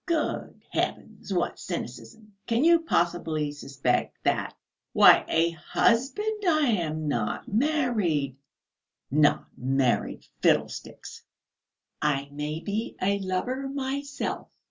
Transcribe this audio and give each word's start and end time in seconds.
"Good 0.07 0.63
heavens, 0.71 1.31
what 1.31 1.59
cynicism!... 1.59 2.33
Can 2.47 2.63
you 2.63 2.79
possibly 2.79 3.51
suspect 3.51 4.17
that? 4.23 4.55
Why 4.93 5.23
a 5.29 5.51
husband?... 5.51 6.43
I 6.43 6.69
am 6.69 7.07
not 7.07 7.47
married." 7.47 8.35
"Not 9.11 9.45
married? 9.55 10.25
Fiddlesticks!" 10.41 11.21
"I 12.01 12.29
may 12.31 12.61
be 12.61 12.95
a 12.99 13.19
lover 13.19 13.69
myself!" 13.69 14.47